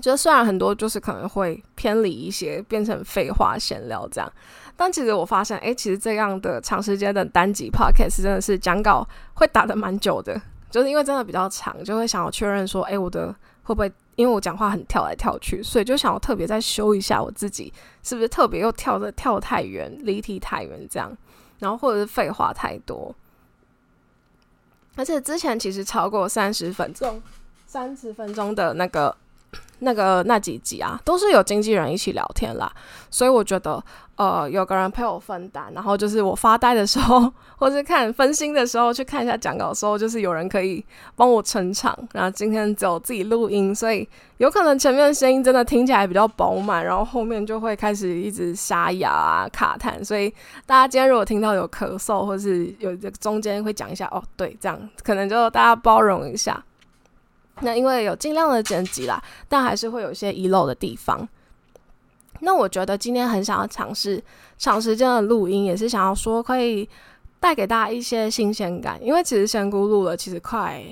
[0.00, 4.32] 就虽然很多就是可能会偏离一些，变成废话闲聊这样。
[4.76, 10.38] 但其实我发现，哎，其实这样的长时间的单集 podcast 真的是讲稿会打的蛮久的，
[10.70, 17.72] 就是因为真的比较长，就会想要确认说，哎，我的会不会因为我讲话很跳来跳去，所以就想要特别再修一下我自己，
[18.02, 21.16] 是不是特别又跳的跳太远、离题太远这样，
[21.58, 23.14] 然后或者是废话太多。
[24.94, 27.22] 而且之前其实超过三十分钟、
[27.66, 29.16] 三十分钟的那个。
[29.80, 32.70] 那个那几集啊，都是有经纪人一起聊天啦，
[33.10, 33.82] 所以我觉得，
[34.16, 41.96] 呃，有个人陪我分担，然后就是我发呆的时候，或是看分心的时候，去看一下讲稿的时候，就是有人可以帮我撑场。
[42.12, 44.08] 然后今天只有自己录音，所以
[44.38, 50.02] 有可能前面的声音真的听起来比较饱满，然后后面就会开始一直沙哑啊、卡痰。
[50.02, 50.32] 所以
[50.64, 56.62] 大家今天如果听到有咳嗽，或是有中间会讲一下，哦，对，这样可能就大家包容一下。
[57.60, 61.26] 那因为有尽量的剪辑啦，但还是会有一些遗漏的地方。
[62.40, 64.22] 那我觉得今天很想要尝试
[64.58, 66.86] 长时间的录音，也是想要说可以
[67.40, 69.02] 带给大家一些新鲜感。
[69.02, 70.84] 因为其实仙姑录了其实快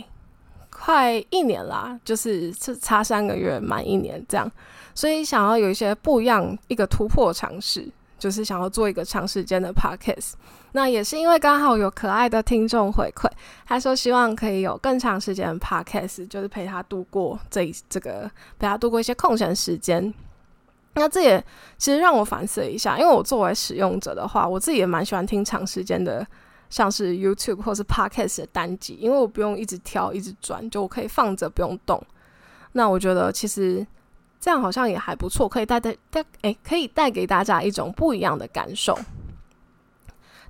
[0.70, 4.50] 快一年啦，就是差三个月满一年这样，
[4.94, 7.86] 所以想要有一些不一样一个突破尝试。
[8.25, 10.33] 就是想要做一个长时间的 podcast，
[10.72, 13.31] 那也是因为刚好有可爱的听众回馈，
[13.66, 18.22] 他说希望可以有更长时间的 podcast，就是陪他度过这这个
[18.59, 20.14] 陪他度过一些空闲时间。
[20.95, 21.45] 那这也
[21.77, 26.27] 其实让我反思一下，因为我作为使用者的话，我自己也蛮喜欢听长时间的，
[26.70, 32.03] 像是 YouTube 或是 podcast 的单集，因为我不用一直挑一直转，就我可以放着不用动。
[32.72, 33.87] 那我觉得其实。
[34.45, 38.95] 这样好像也还不错，可以带带带，诶，可以带给大家一种不一样的感受。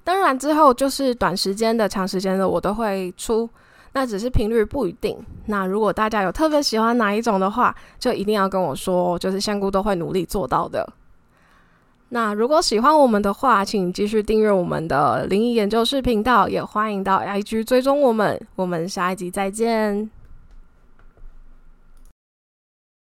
[0.03, 3.49] 当然之后就是短时间的、长时间的，我都会出，
[3.93, 5.17] 那只是频率不一定。
[5.47, 10.85] 那如果大家有特别喜欢哪一种的话，就一定要跟我说，就是香菇都会努力做到的。
[12.09, 18.45] 那如果喜欢我们的话，请继续订阅我们的灵异研究室频道，也欢迎到 IG 追踪我们。
[18.57, 20.11] 我们下一集再见。